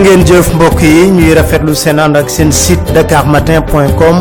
ngeen 0.00 0.24
jëf 0.24 0.48
mbokk 0.54 0.82
yi 0.82 1.10
ñuy 1.10 1.34
rafetlu 1.34 1.74
seen 1.74 1.98
ànd 2.00 2.16
ak 2.16 2.30
seen 2.30 2.50
site 2.52 2.92
dakarmatin.com 2.94 4.16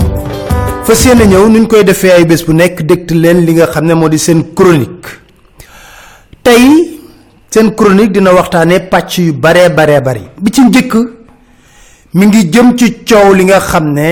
fas 0.86 1.06
yéene 1.06 1.26
ñëw 1.28 1.48
nuñ 1.50 1.68
koy 1.68 1.84
defee 1.84 2.12
ay 2.12 2.26
bés 2.26 2.44
bu 2.46 2.54
nekk 2.54 2.82
dégtu 2.84 3.14
leen 3.16 3.46
li 3.46 3.54
nga 3.54 3.68
xam 3.68 3.86
ne 3.86 3.94
moo 3.94 4.10
di 4.10 4.18
seen 4.20 4.44
chronique. 4.56 5.08
Tey 6.44 7.00
seen 7.50 7.72
chronique 7.76 8.12
dina 8.12 8.34
waxtaane 8.34 8.80
pàcc 8.92 9.18
yu 9.20 9.34
bare 9.34 9.70
bare 9.70 10.02
bari 10.02 10.22
bi 10.42 10.52
ci 10.52 10.62
njëkk 10.62 10.94
mi 12.14 12.26
ngi 12.26 12.50
jëm 12.50 12.76
ci 12.78 12.88
coow 13.08 13.34
li 13.34 13.44
nga 13.46 13.60
xam 13.60 13.94
ne 13.94 14.10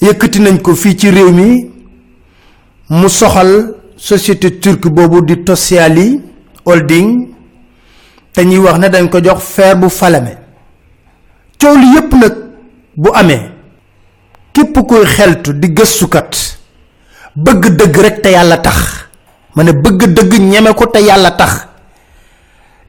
yëkkati 0.00 0.38
nañ 0.40 0.58
ko 0.62 0.74
fii 0.74 0.96
ci 0.96 1.10
réew 1.10 1.30
mi. 1.32 1.70
Mu 2.90 3.08
soxal 3.08 3.74
société 3.96 4.58
turque 4.60 4.88
boobu 4.88 5.20
di 5.24 5.42
Tosyaali 5.44 6.20
holding 6.64 7.33
te 8.34 8.44
ñuy 8.44 8.58
wax 8.58 8.78
ne 8.78 8.88
dañ 8.90 9.08
ko 9.08 9.18
jox 9.22 9.40
feer 9.42 9.76
bu 9.76 9.88
falame. 9.88 10.36
Coow 11.60 11.76
li 11.76 11.86
yépp 11.94 12.12
nag 12.14 12.34
bu 12.96 13.10
amee 13.14 13.50
képp 14.52 14.76
koy 14.88 15.06
xeltu 15.06 15.52
di 15.54 15.68
gëstukat 15.72 16.58
bëgg 17.36 17.68
dëgg 17.78 17.96
rek 17.96 18.22
te 18.22 18.30
yàlla 18.30 18.58
tax. 18.58 19.06
Ma 19.54 19.62
ne 19.62 19.72
bëgg 19.72 20.02
dëgg 20.16 20.32
ñeme 20.40 20.74
ko 20.74 20.86
te 20.86 20.98
yàlla 21.00 21.30
tax. 21.30 21.66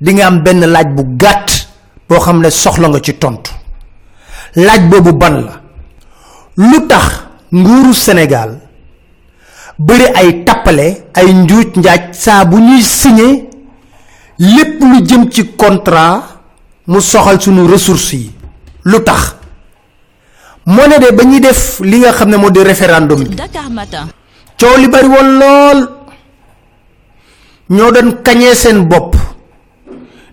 Di 0.01 0.13
nga 0.13 0.25
am 0.27 0.41
benn 0.43 0.65
laaj 0.65 0.87
bu 0.95 1.03
gàtt 1.17 1.67
boo 2.09 2.19
xam 2.19 2.41
ne 2.41 2.49
soxla 2.49 2.87
nga 2.89 2.99
ci 2.99 3.13
tontu. 3.17 3.51
Laaj 4.55 4.81
boobu 4.89 5.13
ban 5.13 5.35
la? 5.45 5.61
Lu 6.57 6.87
tax 6.87 7.05
nguuru 7.53 7.93
Sénégal 7.93 8.59
bëri 9.77 10.05
ay 10.15 10.45
ay 11.13 11.33
njuuj 11.33 11.75
njaaj 11.75 12.01
saa 12.13 12.45
bu 12.45 12.57
ñuy 12.59 12.81
signé 12.81 13.49
lépp 14.39 14.81
lu 14.81 15.05
jëm 15.07 15.29
ci 15.31 15.45
contrat 15.55 16.23
mu 16.87 17.01
soxal 17.01 17.41
sunu 17.41 17.67
ressources 17.67 18.13
yi. 18.13 18.31
Lu 18.85 18.99
tax? 19.03 19.35
Moo 20.65 20.87
ne 20.87 20.97
de 20.99 21.11
ba 21.13 21.23
ñuy 21.23 21.39
def 21.39 21.79
li 21.81 21.99
nga 21.99 22.11
xam 22.11 22.29
ne 22.29 22.37
moo 22.37 22.49
di 22.51 22.59
référendum 22.63 23.23
bi. 23.23 23.35
Coow 24.59 24.77
li 24.77 24.87
bari 24.87 25.07
woon 25.07 25.29
lool. 25.39 25.89
Ñoo 27.69 27.91
doon 27.91 28.11
kañee 28.23 28.55
seen 28.55 28.87
bopp. 28.87 29.15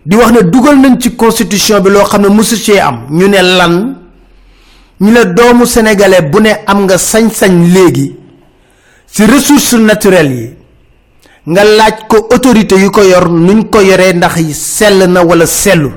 Di 0.05 0.17
wax 0.17 0.33
ne 0.33 0.43
dugal 0.51 0.79
nañ 0.79 0.99
ci 1.01 1.15
constitution 1.17 1.81
bi 1.81 1.91
loo 1.91 2.05
xam 2.05 2.23
ne 2.23 2.29
mosu 2.29 2.57
cee 2.57 2.79
am. 2.81 3.07
Ñu 3.11 3.29
ne 3.29 3.41
lan? 3.43 3.97
Ñu 5.01 5.11
ne 5.11 5.25
doomu 5.25 5.67
sénégalais 5.67 6.23
bu 6.23 6.41
ne 6.41 6.51
am 6.67 6.85
nga 6.85 6.99
sañ-sañ 6.99 7.73
léegi 7.73 8.17
ressources 9.21 9.75
naturelles 9.79 10.33
yi 10.33 10.51
nga 11.47 11.65
laaj 11.65 12.07
ko 12.09 12.17
autorité 12.31 12.77
yu 12.79 12.91
ko 12.91 13.03
yor 13.03 13.29
nuñ 13.31 13.69
ko 13.71 13.81
yoree 13.81 14.13
ndax 14.15 14.35
sell 14.55 15.09
na 15.11 15.23
wala 15.23 15.47
sellul. 15.47 15.93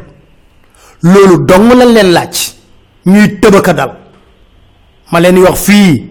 Loolu 1.03 1.45
dong 1.45 1.69
lañ 1.73 1.93
leen 1.93 2.11
laaj. 2.13 2.35
Ñuy 3.05 3.39
tëbaka 3.39 3.73
dal. 3.73 3.91
Ma 5.11 5.19
leen 5.19 5.37
wax 5.37 5.59
fii 5.65 6.09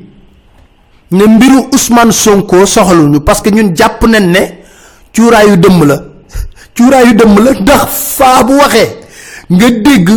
ne 1.11 1.25
mbiru 1.27 1.69
Ousmane 1.73 2.13
Sonko 2.13 2.67
soxaluñu 2.67 3.21
parce 3.21 3.43
que 3.43 3.51
ñun 3.51 3.75
jàpp 3.77 4.03
nañ 4.07 4.27
ne 4.31 4.41
cuuraayu 5.15 5.57
dëmm 5.57 5.85
la. 5.85 5.97
Cuuraayu 6.77 7.15
dëmm 7.15 7.39
la 7.45 7.51
ndax 7.61 7.87
faa 8.17 8.43
bu 8.45 8.53
waxee 8.59 8.91
nga 9.51 9.71
dégg 9.71 10.09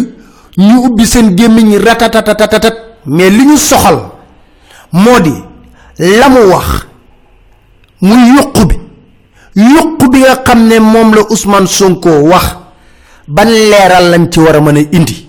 ñu 0.58 0.76
ubbi 0.86 1.06
seen 1.06 1.36
gémmiñ 1.38 1.78
ratatatatat 1.84 2.76
mais 3.06 3.30
li 3.30 3.46
ñu 3.46 3.58
soxal 3.58 4.00
moo 4.92 5.20
di 5.20 5.34
la 6.00 6.30
mu 6.30 6.40
wax 6.52 6.86
muy 8.02 8.32
bi 8.68 8.87
yuq 9.58 10.00
bi 10.12 10.20
nga 10.22 10.36
xam 10.46 10.68
ne 10.68 10.80
moom 10.80 11.14
la 11.16 11.22
Ousmane 11.30 11.68
Sonko 11.68 12.10
wax. 12.30 12.56
Ban 13.28 13.46
leeral 13.50 14.10
lañ 14.12 14.30
ci 14.32 14.40
war 14.40 14.56
a 14.56 14.62
mën 14.62 14.78
a 14.78 14.82
indi? 14.98 15.28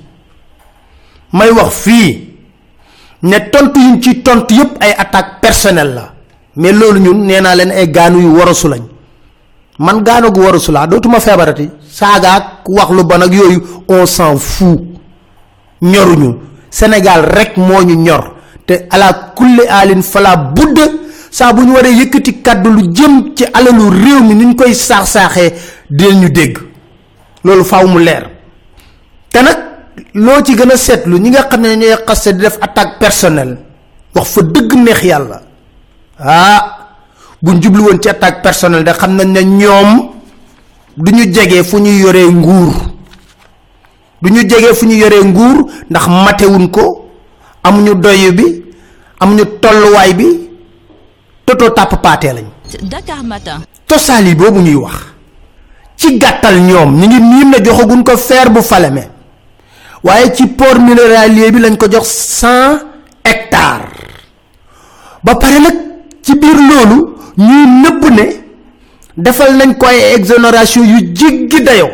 May 1.33 1.51
wax 1.51 1.71
fii 1.85 2.29
ne 3.23 3.37
tontu 3.51 3.81
yuñ 3.81 4.01
ci 4.03 4.23
tontu 4.23 4.55
yépp 4.55 4.77
ay 4.81 4.95
attaque 4.97 5.41
personnelle 5.41 5.95
la. 5.95 6.13
Mais 6.57 6.73
loolu 6.73 7.01
ñun 7.01 7.25
nee 7.27 7.41
naa 7.41 7.55
leen 7.57 7.71
ay 7.71 7.89
gaanu 7.91 8.21
yu 8.21 8.37
warasu 8.37 8.69
lañ. 8.69 8.83
Man 9.79 10.03
gaano 10.03 10.31
gu 10.31 10.41
warasu 10.41 10.73
laa 10.73 10.87
dootuma 10.87 11.21
feebarati. 11.21 11.71
Saagaak 11.91 12.69
wax 12.69 12.91
lu 12.91 13.03
bon 13.05 13.23
ak 13.23 13.33
yooyu 13.33 13.63
on 13.89 14.07
s'en 14.07 14.37
fout. 14.39 14.81
Ñoruñu. 15.83 16.37
Sénégal 16.71 17.25
rek 17.25 17.57
moo 17.57 17.83
ñu 17.83 17.95
ñor. 17.97 18.35
Te 18.67 18.87
ala 18.91 19.33
kulli 19.35 19.63
alin 19.69 20.03
fala 20.03 20.37
budd 20.37 20.79
saa 21.31 21.53
bu 21.53 21.63
ñu 21.63 21.73
waree 21.75 21.93
yëkkati 21.95 22.43
kàddu 22.43 22.71
lu 22.71 22.83
jëm 22.93 23.35
ci 23.37 23.45
alalu 23.53 23.91
réew 23.91 24.21
mi 24.23 24.35
ni 24.35 24.45
ñu 24.47 24.55
koy 24.57 24.75
saax-saaxee 24.75 25.53
ñu 25.91 26.29
dégg. 26.31 26.59
Loolu 27.45 27.65
faaw 27.65 27.87
mu 27.87 27.99
leer. 28.03 28.29
Te 29.31 29.39
nag 29.43 29.59
loo 30.15 30.43
ci 30.43 30.55
gën 30.57 30.71
a 30.71 30.77
seetlu 30.77 31.19
ñi 31.19 31.31
nga 31.31 31.47
xam 31.51 31.61
ne 31.63 31.77
ñooy 31.77 31.97
xaste 32.07 32.33
di 32.33 32.41
def 32.43 32.59
attaque 32.61 32.99
personnelle 32.99 33.59
wax 34.15 34.29
fa 34.29 34.43
dëgg 34.43 34.73
neex 34.75 35.03
yàlla. 35.03 35.43
Ah 36.19 36.77
bu 37.43 37.53
jublu 37.63 37.83
woon 37.83 38.01
ci 38.03 38.09
attaque 38.09 38.43
personnelle 38.43 38.85
de 38.85 38.93
xam 38.93 39.15
nañ 39.17 39.29
ne 39.33 39.41
ñoom 39.43 40.11
du 40.97 41.13
ñu 41.13 41.33
jege 41.33 41.63
fu 41.63 41.79
yoree 41.79 42.27
nguur. 42.31 42.75
Du 44.21 44.31
ñu 44.31 44.41
jege 44.41 44.75
fu 44.75 44.87
ñu 44.87 44.97
nguur 45.25 45.67
ndax 45.91 46.07
matewuñ 46.09 46.69
ko 46.71 47.07
amuñu 47.63 47.95
doyu 47.95 48.33
bi 48.33 48.65
amuñu 49.21 49.45
tolluwaay 49.61 50.15
bi 50.15 50.48
toto 51.49 51.71
tàpp 51.71 52.03
paatee 52.03 52.33
lañ. 52.33 52.45
Dakar 52.83 53.23
Matin. 53.25 53.61
tosaali 53.87 54.35
boobu 54.35 54.61
ñuy 54.61 54.75
wax. 54.75 54.95
Ci 55.97 56.19
gàttal 56.19 56.61
ñoom 56.61 56.91
ñi 57.01 57.07
ngi 57.07 57.21
miim 57.21 57.51
ne 57.51 57.65
joxaguñ 57.65 58.03
ko 58.05 58.17
feer 58.17 58.51
bu 58.51 58.61
faleme 58.63 59.09
waaye 60.05 60.33
ci 60.35 60.47
port 60.47 60.79
minéralier 60.79 61.51
bi 61.53 61.59
lañ 61.61 61.77
ko 61.77 61.87
jox 61.91 62.07
cent 62.41 62.81
hectares. 63.25 63.89
Ba 65.25 65.35
pare 65.37 65.59
nag 65.59 65.77
ci 66.23 66.35
biir 66.39 66.55
loolu 66.69 67.17
ñuy 67.39 67.67
nëbb 67.83 68.03
ne 68.11 68.25
defal 69.17 69.57
nañ 69.57 69.75
ko 69.77 69.87
ay 69.87 70.15
exonération 70.17 70.85
yu 70.85 70.99
jéggi 71.15 71.63
dayoo 71.63 71.91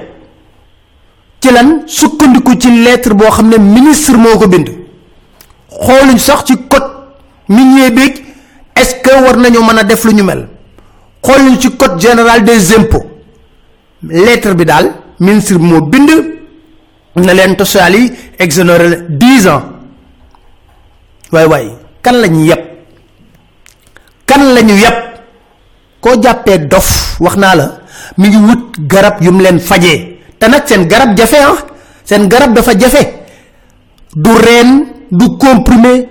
ci 1.41 1.51
lan 1.53 1.85
sukkandiku 1.87 2.57
ci 2.61 2.71
lettre 2.83 3.15
boo 3.15 3.31
xam 3.31 3.49
ne 3.49 3.59
ministre 3.59 4.17
moo 4.17 4.37
ko 4.39 4.49
bind. 4.49 4.69
Xooluñ 5.71 6.19
sax 6.19 6.45
ci 6.45 6.55
code 6.69 6.91
minier 7.49 7.91
beeg 8.75 8.83
est-ce 8.83 8.95
que 9.03 9.11
war 9.25 9.37
nañoo 9.37 9.63
mën 9.63 9.85
def 9.87 10.05
lu 10.05 10.13
ñu 10.15 10.23
mel? 10.25 10.49
Xooluñ 11.23 11.59
ci 11.61 11.71
code 11.77 12.01
général 12.01 12.45
des 12.45 12.75
impôts. 12.77 13.05
Lettre 14.03 14.55
bi 14.55 14.65
daal 14.65 14.93
ministre 15.21 15.57
bi 15.59 15.81
bind 15.91 16.11
na 17.17 17.33
leen 17.33 17.57
tosaal 17.57 17.95
yi 17.95 18.13
exonéré 18.39 18.89
la 18.89 18.97
dix 19.09 19.47
ans. 19.49 19.63
Waay 21.33 21.47
waay 21.47 21.69
kan 22.03 22.13
lañu 22.21 22.45
yeb? 22.45 22.59
Kan 24.27 24.55
lañu 24.55 24.75
yeb? 24.75 24.95
Koo 26.01 26.21
jàppee 26.23 26.59
dof 26.59 27.17
wax 27.21 27.37
naa 27.37 27.55
la 27.55 27.79
mi 28.19 28.29
ngi 28.29 28.37
wut 28.37 28.63
garab 28.87 29.23
yu 29.23 29.31
mu 29.33 29.41
leen 29.43 29.59
fajee. 29.61 30.19
Te 30.39 30.49
nag 30.49 30.67
seen 30.67 30.87
garab 30.87 31.17
jafe 31.17 31.37
ah 31.41 31.57
seen 32.05 32.29
garab 32.29 32.53
dafa 32.55 32.75
jafe. 32.79 33.15
Du 34.15 34.31
reen 34.37 34.87
du 35.11 35.39
comprimé 35.39 36.09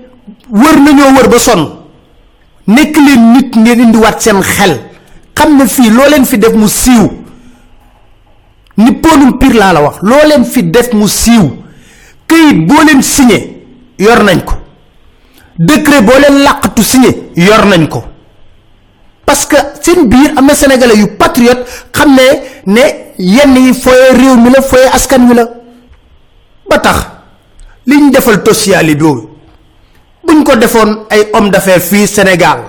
wër 0.50 0.78
nañoo 0.80 1.14
wër 1.16 1.30
ba 1.30 1.40
sonn 1.40 1.83
nekk 2.68 2.96
leen 2.98 3.32
nit 3.34 3.56
ngeen 3.56 3.80
indiwaat 3.80 4.22
seen 4.22 4.42
xel. 4.42 4.80
Xam 5.36 5.58
ne 5.58 5.68
fii 5.68 5.90
loo 5.92 6.08
leen 6.10 6.26
fi 6.26 6.38
def 6.38 6.54
mu 6.54 6.68
siiw. 6.68 7.08
Ni 8.78 8.92
ponum 9.02 9.38
pire 9.38 9.54
laa 9.58 9.74
la 9.74 9.82
wax. 9.82 9.96
Loo 10.02 10.24
leen 10.28 10.46
fi 10.46 10.64
def 10.64 10.92
mu 10.94 11.08
siiw. 11.08 11.50
Këyit 12.28 12.66
boo 12.68 12.84
leen 12.86 13.02
signé 13.02 13.40
yor 14.00 14.24
nañ 14.24 14.44
ko. 14.46 14.54
Décret 15.60 16.02
boo 16.02 16.20
leen 16.20 16.44
làqatu 16.44 16.84
signé 16.84 17.30
yor 17.36 17.66
nañ 17.66 17.88
ko. 17.90 18.04
Parce 19.26 19.46
que 19.46 19.56
seen 19.82 20.08
biir 20.08 20.34
am 20.38 20.46
na 20.46 20.54
sénégalais 20.56 20.98
yu 20.98 21.08
patriote 21.18 21.66
xam 21.92 22.16
ne 22.16 22.74
ne 22.74 22.82
yenn 23.18 23.56
yi 23.56 23.74
fooye 23.74 24.12
réew 24.14 24.36
mi 24.38 24.50
la 24.52 24.60
askan 24.94 25.28
wi 25.28 25.36
la. 25.36 25.46
Ba 26.70 26.80
tax 26.80 26.98
li 27.86 27.98
ñu 28.02 28.12
defal 28.12 28.42
boobu 28.98 29.33
buñ 30.34 30.42
ko 30.44 30.56
defoon 30.58 31.06
ay 31.14 31.30
homme 31.34 31.50
d'affaires 31.52 31.82
fii 31.86 32.08
Sénégal. 32.08 32.60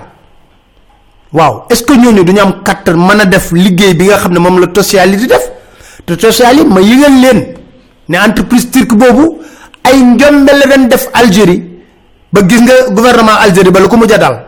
Waaw 1.33 1.65
est-ce 1.69 1.83
que 1.83 1.93
ñooñu 1.93 2.23
duñu 2.23 2.39
am 2.39 2.61
kattan 2.63 2.95
mën 2.97 3.19
a 3.21 3.25
def 3.25 3.51
liggéey 3.51 3.93
bi 3.95 4.05
nga 4.05 4.17
xam 4.17 4.33
ne 4.33 4.39
moom 4.39 4.59
la 4.59 4.67
di 5.07 5.27
def? 5.27 5.51
Te 6.05 6.13
Tosyaali 6.15 6.63
ma 6.65 6.79
yëgal 6.81 7.15
leen 7.21 7.39
ne 8.09 8.17
entreprise 8.17 8.69
turque 8.71 8.93
boobu 8.95 9.39
ay 9.83 9.97
njombe 10.01 10.51
la 10.53 10.65
leen 10.65 10.87
def 10.87 11.09
Algérie. 11.13 11.63
Ba 12.31 12.41
gis 12.47 12.61
nga 12.61 12.73
gouvernement 12.91 13.37
Algérie 13.39 13.71
ba 13.71 13.79
lu 13.79 13.87
ko 13.87 13.97
mujj 13.97 14.15
dal. 14.17 14.45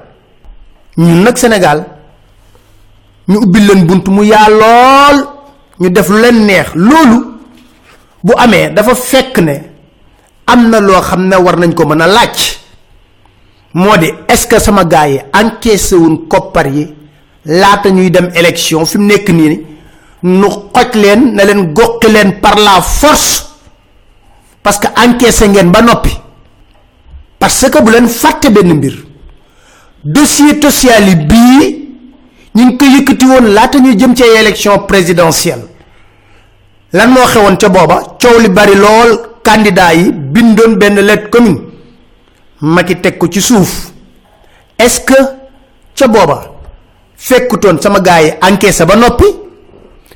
Ñun 0.98 1.24
nag 1.24 1.36
Sénégal 1.38 1.86
ñu 3.28 3.38
ubbil 3.40 3.66
leen 3.68 3.86
bunt 3.86 4.06
mu 4.10 4.24
yaa 4.24 4.48
lool 4.50 5.28
ñu 5.80 5.90
def 5.90 6.10
lu 6.10 6.22
leen 6.22 6.46
neex. 6.46 6.68
Loolu 6.76 7.26
bu 8.24 8.34
amee 8.38 8.70
dafa 8.70 8.94
fekk 8.96 9.38
ne 9.40 9.56
am 10.46 10.70
na 10.70 10.80
loo 10.80 11.02
xam 11.02 11.28
ne 11.28 11.36
war 11.36 11.58
nañ 11.58 11.74
ko 11.74 11.86
mën 11.86 12.02
a 12.02 12.08
moo 13.78 13.96
di 13.98 14.10
est-ce 14.28 14.48
que 14.48 14.60
sama 14.60 14.84
gars 14.86 15.08
yi 15.08 15.20
encaissé 15.34 15.96
wuñ 15.96 16.28
koppar 16.28 16.68
yi 16.68 16.88
laata 17.46 17.90
ñuy 17.92 18.10
dem 18.10 18.32
élection 18.36 18.86
fi 18.86 18.98
mu 18.98 19.06
nekk 19.06 19.30
nii 19.30 19.66
nu 20.24 20.48
xoj 20.74 20.90
leen 20.96 21.22
na 21.36 21.44
leen 21.46 21.74
goqi 21.74 22.08
leen 22.12 22.40
par 22.42 22.56
la 22.58 22.82
force 22.82 23.46
parce 24.64 24.80
que 24.80 24.88
encaissé 25.06 25.48
ngeen 25.48 25.70
ba 25.72 25.82
noppi. 25.82 26.10
parce 27.40 27.70
que 27.70 27.80
bu 27.84 27.92
leen 27.92 28.08
fàtte 28.08 28.50
benn 28.50 28.74
mbir 28.74 28.96
dossier 30.04 30.60
social 30.62 31.08
yi 31.10 31.16
bii 31.16 31.90
ñu 32.56 32.64
ngi 32.66 32.78
ko 32.78 32.86
yëkkati 32.86 33.26
woon 33.26 33.54
laata 33.54 33.78
ñuy 33.80 33.96
jëm 34.00 34.16
ci 34.16 34.24
élection 34.24 34.80
présidentielle. 34.88 35.66
lan 36.94 37.10
moo 37.12 37.26
xewoon 37.28 37.58
ca 37.58 37.70
booba? 37.70 38.18
coow 38.22 38.40
li 38.40 38.50
bari 38.50 38.76
lool 38.76 39.12
candidat 39.44 39.94
yi 39.96 40.12
bindoon 40.12 40.76
benn 40.78 40.96
lettre 41.00 41.30
commune 41.30 41.67
Macky 42.62 42.96
teg 43.02 43.18
ko 43.18 43.28
ci 43.28 43.42
suuf. 43.42 43.92
Est-ce 44.80 45.02
que 45.02 45.14
ca 45.96 46.08
booba 46.08 46.52
fekkutoon 47.16 47.82
sama 47.82 48.00
gars 48.00 48.22
yi 48.24 48.32
encaissé 48.42 48.86
ba 48.86 48.96
noppi? 48.96 49.26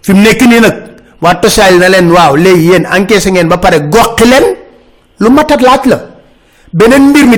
Fi 0.01 0.13
mu 0.13 0.21
nekk 0.21 0.41
nii 0.41 0.59
nag 0.59 0.75
waa 1.21 1.35
tosal 1.35 1.77
na 1.79 1.89
leen 1.89 2.11
waaw 2.11 2.35
léegi 2.35 2.67
yéen 2.69 2.85
encaissé 2.85 3.31
ngeen 3.31 3.47
ba 3.47 3.57
pare 3.57 3.79
goxi 3.89 4.25
leen. 4.25 4.55
Lu 5.19 5.29
matat 5.29 5.61
laaj 5.61 5.85
la. 5.85 5.97
Beneen 6.73 7.09
mbir 7.09 7.25
mi 7.27 7.37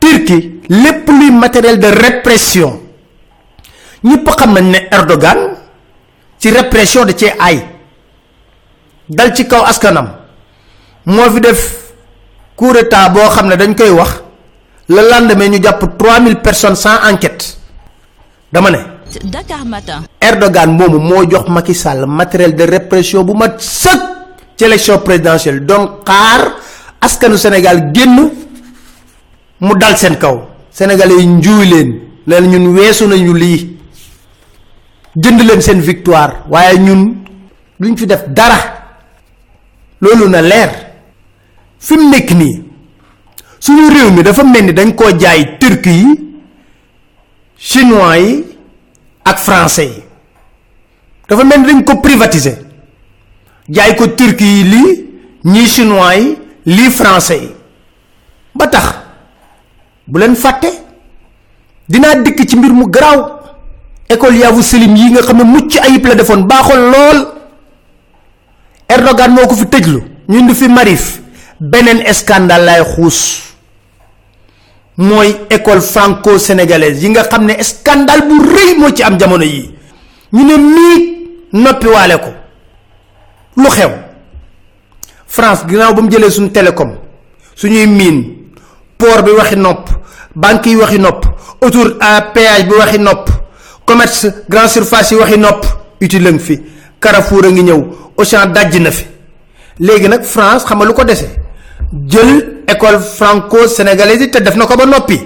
turki 0.00 0.60
lépp 0.68 1.08
luy 1.08 1.30
matériel 1.30 1.78
de 1.78 1.86
répression 1.88 2.80
ñëpp 4.04 4.28
xam 4.38 4.52
nañ 4.54 4.64
ne 4.70 4.78
erdogan 4.90 5.38
ci 6.38 6.50
répression 6.50 7.04
da 7.04 7.12
cee 7.12 7.34
ay 7.38 7.66
dal 9.08 9.34
ci 9.34 9.46
kaw 9.46 9.64
askanam. 9.64 10.08
Moo 11.06 11.30
fi 11.30 11.40
def 11.40 11.79
coup 12.60 12.72
d'état 12.76 13.08
boo 13.08 13.24
xam 13.34 13.48
ne 13.48 13.56
dañ 13.56 13.72
koy 13.74 13.88
wax 13.90 14.20
le 14.88 15.00
lendemain 15.10 15.48
ñu 15.48 15.58
jàpp 15.64 15.82
3000 15.98 16.36
personnes 16.42 16.76
sans 16.76 16.98
enquête. 17.10 17.56
Dama 18.52 18.70
ne 18.70 18.78
Dakar 19.24 19.64
Matin. 19.64 20.02
Erdogan 20.20 20.70
moomu 20.76 20.98
moo 20.98 21.24
jox 21.30 21.48
Macky 21.48 21.74
Sall 21.74 22.04
matériel 22.06 22.54
de 22.54 22.64
répression 22.64 23.24
bu 23.24 23.32
mat 23.32 23.54
sëkk 23.58 24.00
ci 24.56 24.64
élection 24.64 24.98
présidentielle. 24.98 25.64
Donc 25.64 26.04
xaar 26.04 26.52
askanu 27.00 27.38
Sénégal 27.38 27.90
génn 27.94 28.30
mu 29.60 29.72
dal 29.78 29.96
seen 29.96 30.18
kaw. 30.18 30.42
Sénégalais 30.70 31.24
njuuy 31.24 31.66
leen 31.66 32.00
leen 32.26 32.44
ñun 32.50 32.74
weesu 32.76 33.06
nañu 33.06 33.32
lii. 33.34 33.78
Jënd 35.16 35.40
leen 35.48 35.62
seen 35.62 35.80
victoire. 35.80 36.44
Waaye 36.50 36.78
ñun 36.78 37.14
duñ 37.80 37.96
fi 37.96 38.06
def 38.06 38.24
dara. 38.28 38.58
Loolu 40.00 40.28
na 40.28 40.42
leer 40.42 40.89
fi 41.80 41.94
mu 41.96 42.08
nekk 42.10 42.30
nii 42.40 42.62
suñu 43.58 43.88
réew 43.94 44.10
mi 44.12 44.22
dafa 44.22 44.44
mel 44.44 44.64
ni 44.64 44.72
dañ 44.72 44.94
koo 44.94 45.10
jaay 45.18 45.58
turki 45.58 45.90
yi 45.90 46.06
chinois 47.56 48.18
yi 48.20 48.44
ak 49.24 49.38
français 49.38 49.84
yi. 49.86 50.02
Dafa 51.30 51.44
mel 51.44 51.60
ni 51.60 51.66
dañ 51.72 51.84
ko 51.84 52.00
privatiser. 52.02 52.58
Jaay 53.68 53.94
ko 53.96 54.06
turki 54.18 54.44
yi 54.44 55.06
ñii 55.44 55.66
chinois 55.66 56.36
yi 56.66 56.90
français 56.90 57.38
yi. 57.42 57.50
Ba 58.54 58.66
tax 58.66 58.94
bu 60.06 60.18
leen 60.18 60.34
fàtte 60.34 60.66
dinaa 61.88 62.14
dikk 62.22 62.48
ci 62.48 62.56
mbir 62.56 62.72
mu 62.72 62.86
garaaw. 62.90 63.38
École 64.08 64.38
Yavuz 64.38 64.64
Selim 64.66 64.96
yi 64.96 65.10
nga 65.12 65.22
xam 65.22 65.36
ne 65.38 65.44
mucc 65.44 65.76
ayib 65.76 66.04
la 66.06 66.14
defoon 66.16 66.42
baaxoon 66.46 66.90
lool. 66.90 67.26
Erdogan 68.88 69.30
moo 69.30 69.46
ko 69.46 69.54
fi 69.54 69.66
tëjlu 69.66 70.02
ñu 70.28 70.38
indi 70.38 70.54
fi 70.54 70.68
Marif 70.68 71.19
beneen 71.60 72.02
scandale 72.14 72.64
lay 72.64 72.82
xuus. 72.84 73.42
mooy 74.96 75.36
école 75.50 75.80
franco 75.80 76.38
sénégalaise 76.38 77.02
yi 77.02 77.08
nga 77.10 77.22
xam 77.24 77.44
ne 77.46 77.62
scandale 77.62 78.22
bu 78.28 78.34
rëy 78.54 78.78
moo 78.78 78.90
ci 78.92 79.02
am 79.02 79.18
jamono 79.18 79.44
yi. 79.44 79.70
ñu 80.32 80.44
ne 80.44 80.56
miig 80.56 81.02
noppi 81.52 81.86
ko. 81.86 82.30
lu 83.56 83.68
xew. 83.68 83.90
France 85.26 85.64
ginnaaw 85.68 85.94
ba 85.94 86.02
mu 86.02 86.10
jëlee 86.10 86.30
suñu 86.30 86.50
télécom 86.50 86.96
suñuy 87.54 87.86
miin 87.86 88.24
port 88.98 89.22
bi 89.24 89.30
waxi 89.30 89.56
nopp 89.56 89.88
banque 90.34 90.66
yi 90.66 90.76
waxi 90.76 90.98
nopp 90.98 91.24
autour 91.62 91.92
à 92.00 92.22
péage 92.22 92.66
bi 92.66 92.74
waxi 92.74 92.98
nopp 92.98 93.30
commerce 93.86 94.26
grand 94.48 94.68
surface 94.68 95.10
yi 95.12 95.16
waxi 95.18 95.38
nopp 95.38 95.64
utile 96.00 96.38
fi 96.38 96.60
Carrefour 97.00 97.44
a 97.46 97.50
ngi 97.50 97.62
ñëw 97.62 97.84
Auchan 98.18 98.52
dajj 98.52 98.76
na 98.80 98.90
fi. 98.90 99.06
léegi 99.80 100.08
nag 100.08 100.22
France 100.24 100.64
xam 100.66 100.78
nga 100.78 100.84
lu 100.86 100.92
ko 100.94 101.04
jël 102.08 102.62
école 102.68 103.00
franco 103.00 103.66
sénégalaise 103.66 104.30
te 104.30 104.38
def 104.42 104.56
na 104.56 104.66
ko 104.66 104.76
ba 104.76 104.86
noppi. 104.86 105.18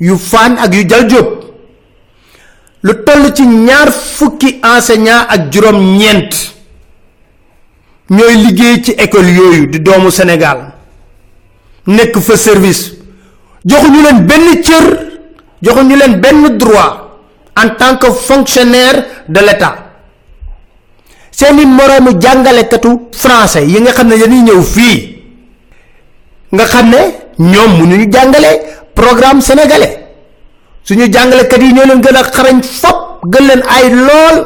yu 0.00 0.16
faan 0.18 0.56
ak 0.58 0.74
yu 0.74 0.84
jal 0.88 1.08
jóob. 1.08 1.44
lu 2.82 2.92
toll 3.04 3.32
ci 3.34 3.46
ñaar 3.46 3.90
fukki 3.92 4.60
enseignant 4.62 5.26
ak 5.28 5.52
juróom 5.52 5.96
ñeent 5.96 6.32
ñooy 8.10 8.34
liggéey 8.36 8.82
ci 8.82 8.90
école 8.92 9.30
yooyu 9.30 9.66
di 9.66 9.80
doomu 9.80 10.10
Sénégal. 10.10 10.72
nekk 11.86 12.18
fa 12.20 12.36
service. 12.36 12.92
joxuñu 13.64 14.02
leen 14.02 14.26
benn 14.26 14.62
cër 14.62 14.86
joxuñu 15.62 15.96
leen 15.96 16.20
benn 16.20 16.56
droit 16.58 17.00
en 17.56 17.68
tant 17.76 17.96
que 17.96 18.10
fonctionnaire 18.10 19.04
de 19.28 19.40
l'État. 19.40 19.84
seeni 21.30 21.66
moroomu 21.66 22.20
jàngalekatu 22.20 23.08
français 23.12 23.64
yi 23.66 23.80
nga 23.80 23.92
xam 23.92 24.08
dañuy 24.08 24.42
ñëw 24.42 24.62
fii 24.62 25.13
nga 26.54 26.64
xam 26.66 26.88
ne 26.90 27.00
ñoom 27.38 27.70
mënuñu 27.78 28.12
jàngale 28.12 28.50
programme 28.94 29.40
sénégalais. 29.40 29.98
Suñu 30.84 31.06
jàngalekat 31.12 31.60
yi 31.62 31.72
ñoo 31.72 31.86
leen 31.86 32.00
gën 32.02 32.16
a 32.16 32.22
xarañ 32.24 32.62
fop 32.62 33.20
gën 33.32 33.46
leen 33.46 33.62
ay 33.68 33.90
lool. 33.90 34.36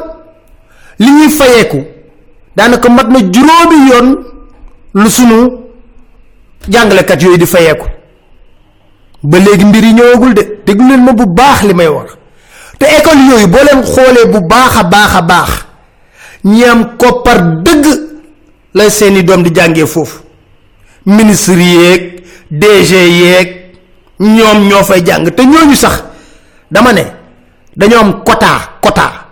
Li 0.99 1.09
ñuy 1.11 1.29
fayeeku 1.29 1.83
daanaka 2.55 2.89
mat 2.89 3.07
na 3.09 3.19
juróomi 3.19 3.89
yoon 3.89 4.07
lu 4.93 5.09
sunu 5.09 5.37
jàngalekat 6.67 7.21
yooyu 7.21 7.37
di 7.37 7.45
fayeeku. 7.45 7.85
Ba 9.23 9.37
léegi 9.39 9.65
mbir 9.65 9.83
yi 9.83 9.93
ñëwagul 9.93 10.33
de 10.33 10.43
déglu 10.65 10.87
leen 10.87 11.03
ma 11.03 11.11
bu 11.13 11.25
baax 11.25 11.63
li 11.63 11.73
may 11.73 11.87
wax. 11.87 12.11
Te 12.79 12.85
école 12.85 13.21
yooyu 13.29 13.47
boo 13.47 13.59
leen 13.63 13.83
xoolee 13.83 14.25
bu 14.31 14.39
baax 14.41 14.77
a 14.77 14.83
baax 14.83 15.15
a 15.15 15.21
baax 15.21 15.49
ñi 16.45 16.63
am 16.63 16.95
koppar 16.97 17.41
dëgg 17.63 17.85
la 18.73 18.89
seeni 18.89 19.23
doom 19.23 19.43
di 19.43 19.51
jàngee 19.53 19.85
foofu 19.85 20.19
ministre 21.09 21.57
yeeg 21.61 22.01
DG 22.49 22.91
yeeg 23.21 23.47
ñoom 24.19 24.67
ñoo 24.67 24.83
fay 24.83 25.01
jàng. 25.05 25.29
Te 25.35 25.43
ñooñu 25.45 25.75
sax 25.75 26.03
dama 26.69 26.91
ne 26.93 27.03
dañoo 27.75 27.99
am 27.99 28.23
quota 28.23 28.77
quota. 28.81 29.25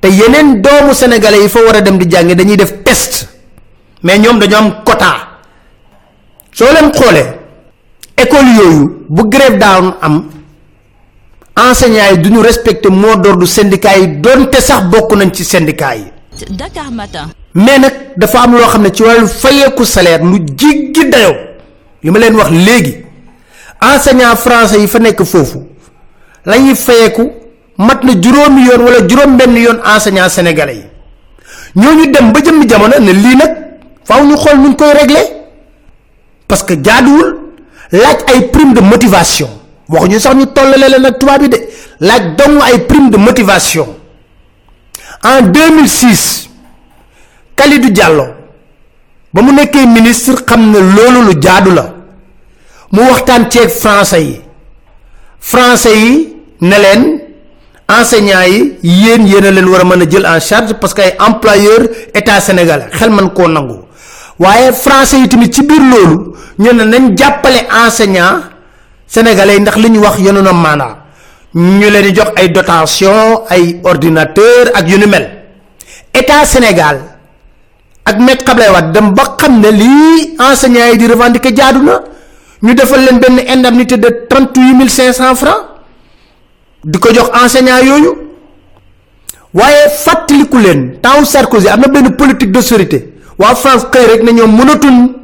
Te 0.00 0.08
yeneen 0.08 0.60
doomu 0.62 0.92
sénégalais 0.94 1.42
yi 1.42 1.48
fa 1.48 1.60
war 1.60 1.76
a 1.76 1.80
dem 1.80 1.98
di 1.98 2.06
jàngi 2.10 2.34
dañuy 2.34 2.56
def 2.56 2.72
test. 2.84 3.28
Mais 4.02 4.18
ñoom 4.18 4.38
dañoo 4.38 4.58
am 4.58 4.82
quota. 4.84 5.40
Soo 6.52 6.72
leen 6.72 6.92
xoolee 6.92 7.26
école 8.16 8.50
yooyu 8.58 9.06
bu 9.08 9.28
grève 9.28 9.62
am 10.00 10.30
enseignants 11.56 12.10
yi 12.12 12.18
duñu 12.22 12.42
respecter 12.42 12.90
mot 12.90 13.16
d'ordre 13.16 13.46
syndicat 13.46 13.96
yi 13.98 14.06
donte 14.20 14.60
sax 14.60 14.84
bokk 14.90 15.12
nañ 15.16 15.30
ci 15.32 15.44
syndicat 15.44 15.96
yi. 15.96 16.04
Dakar 16.50 16.90
Matin. 16.90 17.30
Mais 17.54 17.78
nag 17.78 17.92
dafa 18.16 18.38
am 18.42 18.52
loo 18.56 18.66
xam 18.68 18.82
ne 18.82 18.90
ci 18.92 19.02
wàllu 19.02 19.26
fayeeku 19.28 19.84
salaire 19.84 20.22
lu 20.24 20.38
jiggi 20.56 21.08
dayoo 21.10 21.34
li 22.02 22.10
ma 22.10 22.18
leen 22.18 22.34
wax 22.36 22.50
léegi. 22.50 23.04
Enseignant 23.80 24.36
français 24.36 24.78
yi 24.80 24.88
fa 24.88 24.98
nekk 24.98 25.22
foofu 25.24 25.62
la 26.46 26.58
ñuy 26.58 26.74
fayeeku 26.74 27.30
mat 27.78 28.02
na 28.04 28.12
juróomi 28.20 28.66
yoon 28.66 28.82
wala 28.84 29.06
juróom 29.08 29.36
benn 29.36 29.56
yoon 29.56 29.78
enseignant 29.84 30.28
sénégalais 30.28 30.74
yi. 30.76 30.84
Ñooñu 31.76 32.10
dem 32.12 32.32
ba 32.32 32.40
jëmmi 32.44 32.68
jamono 32.68 32.98
ne 33.00 33.12
lii 33.12 33.36
nag 33.36 33.52
faaw 34.04 34.24
ñu 34.24 34.36
xool 34.36 34.58
nuñ 34.58 34.74
koy 34.76 34.92
régler. 34.92 35.26
Parce 36.48 36.62
que 36.62 36.74
jaaduwul 36.82 37.36
laaj 37.92 38.18
ay 38.34 38.42
prime 38.50 38.74
de 38.74 38.80
motivation. 38.80 39.48
Waxuñu 39.88 40.18
sax 40.20 40.34
ñu 40.36 40.46
tollale 40.46 40.88
leen 40.88 41.04
ak 41.06 41.18
tubaab 41.18 41.42
yi 41.42 41.48
de. 41.48 41.58
Laaj 42.00 42.36
dong 42.36 42.60
ay 42.62 42.78
prime 42.86 43.10
de 43.10 43.16
motivation. 43.16 43.86
En 45.22 45.42
2006 45.42 46.50
Kalidou 47.56 47.90
Diallo. 47.90 48.26
Ba 49.32 49.42
mu 49.42 49.52
nekkee 49.52 49.86
ministre 49.86 50.34
xam 50.46 50.70
ne 50.70 50.78
loolu 50.78 51.20
lu 51.28 51.34
jaadu 51.42 51.70
la. 51.74 51.84
Mu 52.92 53.00
waxtaan 53.10 53.50
ceeg 53.50 53.68
français 53.70 54.20
yi. 54.22 54.40
Français 55.40 55.94
yi 55.96 56.36
ne 56.60 56.76
leen 56.84 57.02
enseignants 57.88 58.46
yi 58.48 58.78
yéen 58.82 59.26
yéen 59.26 59.44
a 59.44 59.50
leen 59.50 59.68
war 59.68 59.82
jël 60.10 60.26
en 60.26 60.40
charge 60.40 60.72
parce 60.80 60.94
que 60.94 61.02
ay 61.02 61.14
employeur 61.18 61.80
état 62.14 62.40
sénégalais 62.40 62.86
xel 62.92 63.10
man 63.10 63.30
koo 63.30 63.48
nangu. 63.48 63.78
Waaye 64.38 64.72
français 64.72 65.18
yi 65.18 65.28
tamit 65.28 65.52
ci 65.52 65.62
biir 65.62 65.80
loolu 65.80 66.32
ñu 66.58 66.72
ne 66.72 66.84
nañ 66.84 67.16
jàppale 67.16 67.66
enseignant 67.86 68.40
sénégalais 69.06 69.58
ndax 69.58 69.76
li 69.76 69.98
wax 69.98 70.18
yenu 70.18 70.40
na 70.42 70.52
ñu 71.54 71.90
leen 71.90 72.02
di 72.02 72.14
jox 72.14 72.30
ay 72.36 72.48
dotation 72.50 73.42
ay 73.50 73.80
ordinateur 73.84 74.70
ak 74.74 74.88
yu 74.88 74.98
ni 74.98 75.06
mel. 75.06 75.30
État 76.14 76.44
sénégal 76.44 77.00
ak 78.04 78.18
maître 78.18 78.50
Abdoulaye 78.50 78.70
Wade 78.72 78.92
dem 78.92 79.14
ba 79.14 79.36
xam 79.38 79.60
ne 79.60 79.70
lii 79.70 80.36
enseignants 80.38 80.92
yi 80.92 80.98
di 80.98 81.06
revendiquer 81.06 81.54
jaadu 81.56 81.82
na 81.82 82.00
ñu 82.62 82.74
defal 82.74 83.00
leen 83.04 83.18
benn 83.18 83.38
indemnité 83.48 83.96
de 83.96 84.26
trente 84.28 84.56
huit 84.56 84.74
mille 84.74 84.90
cinq 84.90 85.12
cent 85.12 85.34
francs 85.34 85.62
di 86.84 86.98
ko 86.98 87.08
jox 87.14 87.30
enseignants 87.44 87.82
yooyu. 87.84 88.24
Waaye 89.54 89.88
fàttaliku 90.04 90.58
leen 90.58 90.98
temps 91.00 91.30
Sarkozy 91.30 91.68
am 91.68 91.80
na 91.80 91.88
benn 91.88 92.16
politique 92.16 92.50
d'austérité 92.50 93.12
waa 93.38 93.54
France 93.54 93.86
xëy 93.92 94.06
rek 94.06 94.22
ne 94.22 94.32
ñoom 94.32 95.14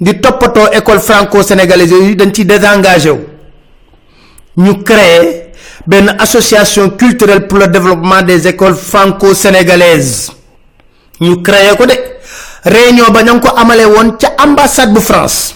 di 0.00 0.14
toppatoo 0.20 0.68
école 0.72 1.00
franco 1.00 1.42
sénégalaise 1.42 1.92
yi 1.94 2.14
dañ 2.16 2.32
ci 2.32 2.44
désengagé 2.44 3.10
ñu 4.56 4.82
créer 4.84 5.50
benn 5.86 6.14
association 6.18 6.90
culturelle 6.90 7.46
pour 7.48 7.58
le 7.58 7.66
développement 7.66 8.22
des 8.22 8.46
écoles 8.48 8.74
franco 8.74 9.34
sénégalaises 9.34 10.30
ñu 11.20 11.42
créé 11.42 11.76
ko 11.76 11.84
de 11.86 11.92
réunion 12.64 13.10
ba 13.12 13.22
ña 13.22 13.32
ngi 13.34 13.40
ko 13.40 13.48
amale 13.56 13.84
woon 13.86 14.16
ca 14.18 14.28
ambassade 14.38 14.92
bu 14.92 15.00
France. 15.00 15.54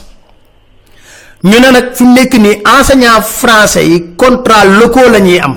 Ñu 1.45 1.59
ne 1.61 1.71
nag 1.71 1.95
fi 1.95 2.05
mu 2.05 2.13
nekk 2.15 2.33
nii 2.35 2.63
enseignant 2.79 3.21
français 3.23 3.85
yi 3.87 4.15
contrat 4.17 4.65
locaux 4.65 5.09
la 5.11 5.21
ñuy 5.21 5.39
am. 5.41 5.57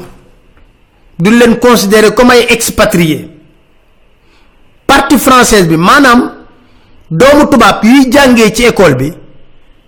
Duñ 1.20 1.40
leen 1.40 1.58
considérer 1.60 2.14
comme 2.14 2.32
ay 2.32 2.46
expatriés. 2.50 3.30
Partie 4.86 5.18
française 5.18 5.68
bi 5.68 5.78
maanaam 5.78 6.32
doomu 7.10 7.48
tubaab 7.50 7.84
yuy 7.84 8.12
jàngee 8.12 8.54
ci 8.54 8.66
école 8.66 8.96
bi 8.96 9.14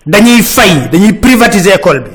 dañuy 0.06 0.42
fay 0.42 0.90
dañuy 0.92 1.14
privatiser 1.14 1.76
école 1.76 2.00
bi. 2.02 2.10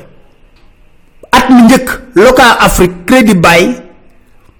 At 1.31 1.49
mi 1.49 1.61
njëkk 1.61 1.89
local 2.15 2.57
afrique 2.59 3.05
crédit 3.05 3.35
bay 3.39 3.75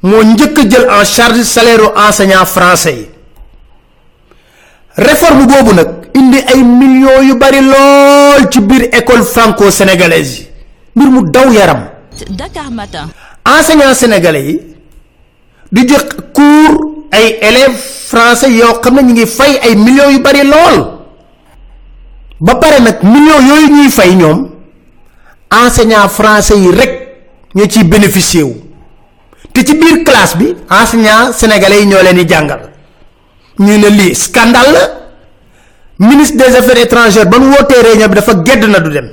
njëkk 0.04 0.58
a 0.60 0.70
jël 0.70 0.88
en 0.90 1.04
charge 1.04 1.42
salaire 1.44 1.92
enseignant 1.96 2.46
français 2.46 2.94
yi 2.94 3.10
réforme 4.98 5.46
boobu 5.48 5.74
nag 5.74 5.88
indi 6.16 6.38
ay 6.40 6.64
millions 6.64 7.24
yu 7.28 7.36
bari 7.36 7.62
lool 7.62 8.50
ci 8.50 8.60
biir 8.62 8.84
école 8.94 9.24
franco 9.24 9.70
sénégalaise 9.72 10.40
yi. 10.40 10.48
Mbir 10.96 11.10
mu 11.12 11.22
daw 11.30 11.52
yaram. 11.52 11.82
Dakar 12.30 12.72
Matin. 12.72 13.10
enseignants 13.46 13.94
sénégalais 13.94 14.44
yi 14.48 14.62
di 15.72 15.88
jox 15.88 16.06
cours 16.34 16.80
ay 17.12 17.38
élèves 17.42 17.76
français 18.08 18.52
yoo 18.52 18.80
xam 18.82 18.96
ne 18.96 19.02
ñu 19.02 19.14
ngi 19.14 19.26
fay 19.28 19.60
ay 19.62 19.76
millions 19.76 20.12
yu 20.12 20.20
bari 20.20 20.44
lool. 20.44 20.92
Ba 22.40 22.56
pare 22.56 22.80
nag 22.82 23.04
millions 23.04 23.42
yooyu 23.48 23.68
ñuy 23.76 23.90
fay 23.92 24.16
ñoom 24.16 24.50
enseignants 25.52 26.08
français 26.10 26.58
yi 26.58 26.72
rek 26.72 27.18
ñoo 27.54 27.68
ciy 27.70 27.84
bénéficier 27.84 28.44
wu. 28.44 28.56
Te 29.54 29.64
ci 29.66 29.76
biir 29.76 30.04
classe 30.06 30.38
bi 30.38 30.56
enseignants 30.70 31.34
sénégalais 31.34 31.82
yi 31.82 31.86
ñoo 31.88 32.02
leen 32.02 32.18
di 32.18 32.28
jàngal 32.34 32.72
ñu 33.60 33.78
ne 33.78 33.90
lii 33.90 34.16
scandale 34.16 34.72
la. 34.72 35.06
ministre 36.00 36.38
des 36.38 36.56
affaires 36.56 36.78
étrangères 36.84 37.26
ba 37.28 37.38
wootee 37.38 37.82
réunion 37.82 38.08
bi 38.10 38.16
dafa 38.16 38.34
gedd 38.44 38.64
na 38.66 38.80
du 38.80 38.90
dem. 38.90 39.10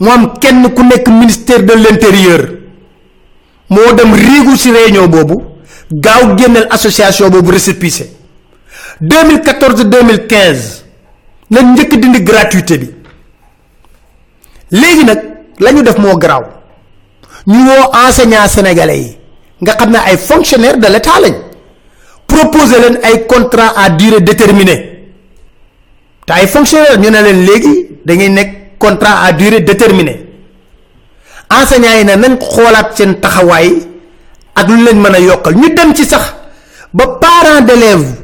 mu 0.00 0.08
am 0.10 0.38
kenn 0.38 0.66
ministère 1.18 1.62
de 1.62 1.72
l'intérieur. 1.74 2.48
moo 3.70 3.92
dem 3.94 4.12
riigu 4.14 4.56
ci 4.56 4.70
réunion 4.72 5.06
boobu. 5.08 5.42
gaaw 5.92 6.36
génneel 6.36 6.66
association 6.70 7.28
boobu 7.30 7.50
récépissé. 7.52 8.10
2014 9.00 9.84
2015 9.84 10.84
la 11.50 11.62
njëkk 11.62 11.94
dindi 12.00 12.22
gratuité 12.22 12.78
bi. 12.78 12.90
léegi 14.70 15.04
nag 15.04 15.20
la 15.60 15.72
ñu 15.72 15.82
def 15.82 15.98
moo 15.98 16.16
garaaw. 16.16 16.44
ñu 17.46 17.64
woo 17.66 17.90
enseignants 18.08 18.48
sénégalais 18.48 18.98
yi. 18.98 19.18
nga 19.62 19.74
xam 19.74 19.90
ne 19.90 19.98
ay 19.98 20.16
fonctionnaires 20.16 20.78
de 20.78 20.88
l'état 20.88 21.20
proposer 22.34 22.78
leen 22.82 22.96
ay 23.02 23.26
contrat 23.26 23.72
à 23.76 23.90
durée 23.90 24.20
déterminée. 24.20 24.80
Te 26.26 26.32
ay 26.32 26.46
fonctionnaires 26.46 26.98
ñu 26.98 27.10
ne 27.10 27.20
leen 27.22 27.44
léegi 27.46 27.74
da 28.04 28.14
ngay 28.14 28.28
nekk 28.28 28.50
contrat 28.78 29.22
à 29.26 29.32
durée 29.32 29.60
déterminée. 29.60 30.20
Enseignants 31.50 31.96
yi 31.98 32.04
ne 32.04 32.14
nañ 32.16 32.38
xoolaat 32.40 32.96
seen 32.96 33.20
taxawaay 33.20 33.68
ak 34.54 34.68
lu 34.68 34.76
leen 34.84 34.98
mën 35.00 35.14
a 35.14 35.18
yokkal. 35.20 35.54
Ñu 35.54 35.68
dem 35.74 35.94
ci 35.94 36.04
sax 36.04 36.34
ba 36.92 37.04
parents 37.20 37.62
d'élèves 37.62 38.14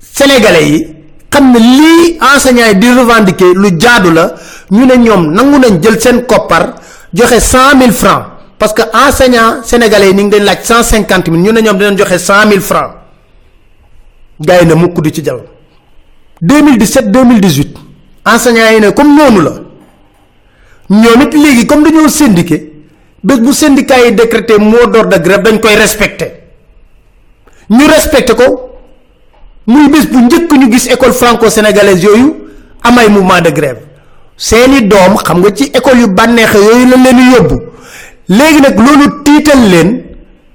sénégalais 0.00 0.68
yi 0.68 0.86
xam 1.30 1.52
ne 1.52 1.58
lii 1.58 2.18
enseignants 2.34 2.68
yi 2.72 2.76
di 2.78 2.88
revendiquer 2.90 3.52
lu 3.54 3.68
jaadu 3.78 4.10
la 4.12 4.34
ñu 4.70 4.84
ne 4.86 4.94
ñoom 4.96 5.32
nangu 5.32 5.58
nañ 5.58 5.80
jël 5.82 6.00
seen 6.00 6.24
koppar 6.26 6.74
joxe 7.14 7.38
cent 7.40 7.76
mille 7.76 7.92
francs. 7.92 8.24
Parce 8.58 8.72
que 8.74 8.82
enseignants 8.94 9.62
sénégalais 9.64 10.08
yi 10.10 10.14
ni 10.14 10.24
ngi 10.24 10.30
dañ 10.38 10.44
laaj 10.44 10.58
cent 10.64 10.82
cinquante 10.82 11.28
mille 11.28 11.42
ñu 11.42 11.52
ne 11.52 11.60
ñoom 11.60 11.78
dinañ 11.78 11.98
joxe 11.98 12.18
cent 12.18 12.46
mille 12.46 12.60
francs 12.60 13.01
gars 14.46 14.60
yi 14.62 14.66
ne 14.68 14.74
mukk 14.74 15.00
du 15.00 15.10
ci 15.10 15.22
jal 15.24 15.40
2017 16.42 17.10
2018 17.10 17.76
enseignants 18.26 18.72
yi 18.74 18.80
ne 18.80 18.90
comme 18.90 19.16
noonu 19.16 19.40
la. 19.42 19.52
Ñoom 20.90 21.22
it 21.22 21.34
léegi 21.34 21.66
comme 21.66 21.84
dañoo 21.84 22.08
syndiqué 22.08 22.72
bés 23.24 23.36
bu 23.40 23.52
syndicat 23.52 23.98
yi 24.04 24.12
décrété 24.12 24.58
mot 24.58 24.86
d'ordre 24.86 25.16
de 25.18 25.22
grève 25.22 25.42
dañ 25.42 25.58
koy 25.60 25.74
respecté. 25.74 26.26
Ñu 27.70 27.86
respecté 27.86 28.34
ko. 28.34 28.70
Muy 29.66 29.88
bés 29.88 30.06
bu 30.06 30.18
njëkk 30.18 30.52
ñu 30.52 30.70
gis 30.72 30.88
école 30.90 31.12
franco 31.12 31.48
sénégalaise 31.48 32.02
yooyu 32.04 32.34
amay 32.82 33.08
mouvement 33.08 33.40
de 33.40 33.50
grève. 33.50 33.78
Seeni 34.36 34.82
doom 34.82 35.16
xam 35.24 35.38
nga 35.40 35.50
ci 35.54 35.64
école 35.72 36.00
yu 36.00 36.06
bànneexe 36.08 36.56
yooyu 36.58 36.86
la 36.90 36.96
leen 36.96 37.32
yóbbu. 37.32 37.56
Léegi 38.28 38.60
nag 38.60 38.76
loolu 38.78 39.22
tiital 39.24 39.60
leen 39.70 40.02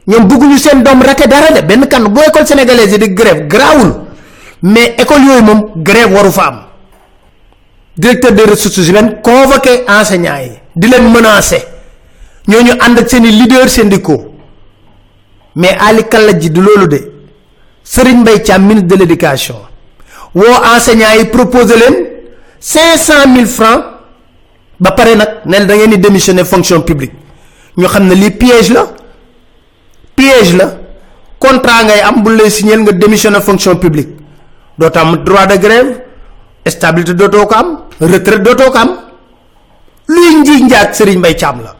ñoom 0.08 0.26
bëgguñu 0.28 0.58
seen 0.58 0.84
doom 0.84 1.02
rate 1.02 1.28
dara 1.28 1.52
de. 1.52 1.62
Benn 1.66 1.88
kan 1.88 2.04
bu 2.08 2.20
école 2.28 2.46
sénégalaise 2.48 2.94
yi 2.94 2.98
di 3.00 3.14
grève 3.14 3.48
garaawul 3.48 3.94
mais 4.64 4.96
école 4.98 5.22
yooyu 5.26 5.44
moom 5.44 5.72
grève 5.76 6.14
waru 6.14 6.32
fa 6.32 6.44
am. 6.48 6.60
Directeur 7.98 8.32
des 8.32 8.44
ressources 8.46 8.88
humaines 8.88 9.18
convoqué 9.24 9.84
enseignants 9.88 10.38
yi 10.40 10.52
di 10.76 10.88
leen 10.88 11.12
menacer. 11.12 11.62
Ñooñu 12.48 12.72
ànd 12.80 13.00
ak 13.00 13.10
seen 13.10 13.26
i 13.26 13.32
leaders 13.32 13.70
syndicaux. 13.70 14.34
Mais 15.56 15.76
Ali 15.80 16.04
Kalla 16.08 16.38
ji 16.40 16.50
du 16.50 16.62
loolu 16.62 16.88
de. 16.88 17.12
Serigne 17.84 18.20
Mbaye 18.22 18.42
Thiam 18.44 18.62
ministre 18.66 18.88
de 18.88 18.96
l'éducation 18.96 19.56
woo 20.36 20.46
enseignants 20.76 21.16
yi 21.20 21.26
proposé 21.26 21.76
leen 21.78 21.96
cinq 22.60 22.98
cent 22.98 23.28
mille 23.28 23.48
francs. 23.48 23.84
Ba 24.80 24.92
pare 24.92 25.16
nag 25.16 25.30
ne 25.46 25.66
da 25.66 25.76
ngeen 25.76 25.90
di 25.92 25.98
démissionner 25.98 26.46
fonction 26.46 26.82
publique. 26.82 27.14
Ñu 27.78 27.88
xam 27.88 28.08
ne 28.08 28.14
lii 28.14 28.32
piège 28.32 28.72
la 28.72 28.88
piège 30.18 30.56
la 30.58 30.66
contrat 31.40 31.84
ngay 31.86 32.02
am 32.02 32.24
bu 32.24 32.30
lay 32.36 32.50
signer 32.50 32.78
nga 32.82 32.92
démissionner 32.92 33.42
fonction 33.42 33.76
publique. 33.78 34.10
Dootoo 34.78 35.02
am 35.02 35.12
droit 35.24 35.46
de 35.48 35.58
grève 35.58 35.90
stabilité 36.68 37.14
dootoo 37.14 37.46
ko 37.48 37.56
am 37.56 37.70
retraite 38.02 38.44
dootoo 38.44 38.72
ko 38.72 38.78
am. 38.78 38.92
Luy 40.08 40.36
nji 40.42 40.64
njaag 40.64 40.94
Serigne 40.94 41.20
Mbaye 41.20 41.36
Thiam 41.36 41.62
la 41.64 41.76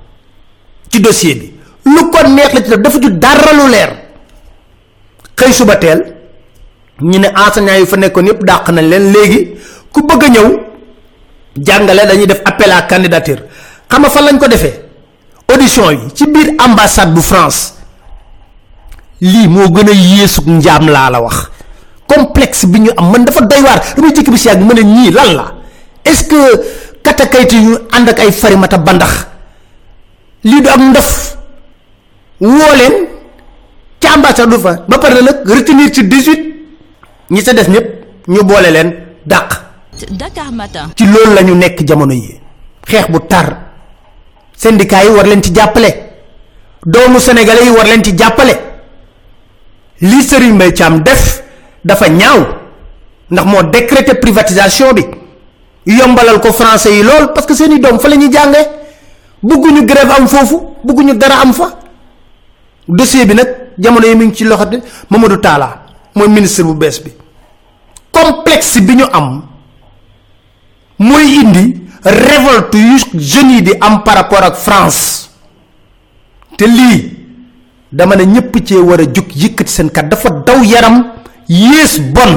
ci 0.90 1.00
dossier 1.02 1.36
bi. 1.36 1.54
Lu 1.86 2.10
ko 2.12 2.20
neex 2.28 2.54
la 2.54 2.62
ci 2.64 2.70
def 2.70 2.80
dafa 2.80 3.00
ju 3.02 3.10
dara 3.18 3.52
lu 3.58 3.68
leer. 3.70 3.92
Xëy 5.36 5.54
suba 5.54 5.76
teel 5.76 6.02
ñu 7.02 7.20
ne 7.20 7.28
enseignants 7.36 7.80
yi 7.80 7.86
fa 7.86 7.96
nekkoon 7.98 8.26
yëpp 8.28 8.44
dàq 8.44 8.70
nañ 8.70 8.86
leen. 8.90 9.12
Léegi 9.14 9.40
ku 9.92 10.02
bëgg 10.06 10.24
a 10.24 10.28
ñëw 10.30 10.50
jàngale 11.66 12.06
dañuy 12.08 12.28
def 12.28 12.42
appel 12.46 12.72
à 12.72 12.82
candidature. 12.84 13.42
Xam 13.90 14.02
nga 14.02 14.10
fan 14.10 14.26
lañ 14.26 14.38
ko 14.38 14.48
defee? 14.48 14.80
Audition 15.50 15.92
yi 15.92 16.00
ci 16.14 16.26
biir 16.28 16.54
ambassade 16.60 17.14
bu 17.14 17.22
France 17.22 17.77
lii 19.22 19.48
moo 19.48 19.68
gën 19.70 19.90
a 19.90 19.94
yéesu 19.94 20.42
njaam 20.46 20.90
laa 20.90 21.10
la 21.10 21.20
wax. 21.22 21.50
Complexe 22.08 22.66
bi 22.68 22.80
ñu 22.80 22.92
am 22.98 23.12
man 23.12 23.26
dafa 23.26 23.42
doy 23.46 23.62
waar. 23.62 23.82
Damay 23.96 24.12
jëkk 24.14 24.30
bi 24.32 24.38
si 24.38 24.48
yàgg 24.48 24.62
mën 24.62 24.80
a 24.80 24.82
ñii 24.84 25.12
lan 25.12 25.34
la? 25.36 25.54
Est-ce 26.06 26.24
que 26.28 26.40
katakayti 27.04 27.56
yu 27.58 27.78
ànd 27.92 28.10
ak 28.10 28.20
ay 28.20 28.32
farimata 28.32 28.78
bandax 28.78 29.28
lii 30.44 30.62
du 30.62 30.70
am 30.70 30.90
ndof? 30.90 31.38
Woo 32.40 32.74
leen 32.78 32.94
ca 34.00 34.14
ambassade 34.14 34.58
fa. 34.60 34.84
Ba 34.88 34.98
pare 34.98 35.14
na 35.16 35.22
nag 35.22 35.38
retenir 35.46 35.92
ci 35.92 36.04
18 36.04 36.54
ñi 37.32 37.42
sa 37.42 37.54
des 37.54 37.68
ñëpp 37.70 37.88
ñu 38.28 38.44
boole 38.44 38.72
leen 38.72 38.94
dàq. 39.26 39.64
Dakar 40.12 40.52
Matin. 40.52 40.90
ci 40.96 41.06
loolu 41.06 41.34
la 41.34 41.42
ñu 41.42 41.56
nekk 41.56 41.84
jamono 41.88 42.14
yi. 42.14 42.40
Xeex 42.88 43.10
bu 43.10 43.20
tar. 43.28 43.58
Syndicat 44.56 45.04
yi 45.04 45.10
war 45.10 45.26
leen 45.26 45.42
ci 45.44 45.52
jàppale. 45.54 45.90
Doomu 46.86 47.20
sénégalais 47.20 47.64
yi 47.66 47.72
war 47.72 47.84
leen 47.86 48.04
ci 48.04 48.16
jàppale 48.16 48.67
li 50.02 50.22
Serigne 50.22 50.54
Mbaye 50.56 50.74
Thiam 50.74 51.02
def 51.04 51.44
dafa 51.84 52.08
ñaaw 52.10 52.46
ndax 53.30 53.46
moo 53.46 53.64
décrété 53.64 54.14
privatisation 54.16 54.94
bi. 54.94 55.04
Yombalal 55.88 56.42
ko 56.44 56.52
français 56.52 56.92
yi 56.92 57.02
lool 57.04 57.32
parce 57.34 57.48
que 57.48 57.54
seeni 57.56 57.80
doom 57.80 57.98
fa 58.00 58.10
la 58.10 58.18
ñuy 58.18 58.30
bëgguñu 59.42 59.86
grève 59.86 60.12
am 60.18 60.28
foofu 60.28 60.60
bëgguñu 60.84 61.16
dara 61.18 61.40
am 61.42 61.54
fa. 61.54 61.80
Dossier 62.88 63.26
bi 63.26 63.34
nag 63.34 63.48
jamono 63.80 64.06
yi 64.06 64.34
ci 64.36 64.44
de 64.44 64.82
Mamadou 65.10 65.40
ministre 66.28 66.64
bu 66.64 66.76
complexe 68.12 68.80
am 69.14 69.44
indi 71.00 71.84
révolte 72.04 72.76
yi 72.78 73.62
di 73.62 73.72
am 73.80 74.04
par 74.04 74.16
rapport 74.16 74.44
ak 74.44 74.56
France. 74.56 75.30
Te 76.58 76.66
dama 77.98 78.16
ne 78.16 78.24
ñëpp 78.26 78.54
cee 78.68 78.78
war 78.90 79.00
a 79.02 79.06
jug 79.16 79.28
yëkkati 79.36 79.72
seen 79.72 79.90
kat 79.90 80.06
dafa 80.10 80.30
daw 80.46 80.60
yaram 80.64 80.98
yées 81.50 81.94
bon 82.16 82.34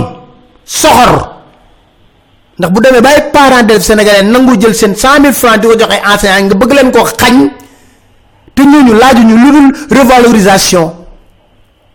soxor. 0.64 1.14
ndax 2.59 2.71
bu 2.73 2.81
demee 2.81 3.00
bay 3.00 3.19
parents 3.33 3.62
d'élèves 3.67 3.83
sénégalais 3.85 4.23
nangu 4.23 4.61
jël 4.61 4.75
seen 4.75 4.95
cent 4.97 5.21
mille 5.21 5.33
francs 5.33 5.59
di 5.61 5.67
ko 5.69 5.75
joxe 5.79 5.99
enseignant 6.12 6.47
nga 6.49 6.55
bëgg 6.61 6.73
leen 6.76 6.90
ko 6.93 7.05
xañ 7.05 7.37
te 8.55 8.62
ñooñu 8.62 8.93
laajuñu 9.00 9.37
lu 9.43 9.50
dul 9.55 9.69
revalorisation. 9.99 10.87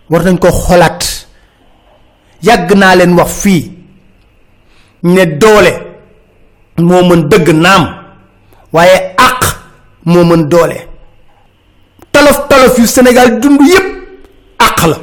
war 0.10 0.24
nañ 0.24 0.38
ko 0.38 0.50
xolaat 0.51 1.01
yàgg 2.41 2.69
naa 2.77 2.95
leen 2.95 3.13
wax 3.17 3.31
fii 3.41 3.63
ne 5.03 5.24
doole 5.41 5.72
moo 6.77 7.03
mën 7.10 7.22
dëgg 7.29 7.48
naam 7.53 7.84
waaye 8.74 8.98
àq 9.27 9.41
moo 10.05 10.24
mën 10.24 10.43
doole 10.50 10.77
tolof 12.15 12.38
tolof 12.50 12.74
yu 12.79 12.88
sénégal 12.88 13.39
dund 13.41 13.60
yépp 13.72 13.88
àq 14.67 14.79
la. 14.88 14.98